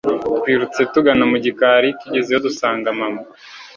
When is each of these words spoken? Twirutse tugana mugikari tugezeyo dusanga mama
Twirutse 0.37 0.81
tugana 0.93 1.23
mugikari 1.31 1.89
tugezeyo 2.01 2.39
dusanga 2.45 2.87
mama 2.99 3.21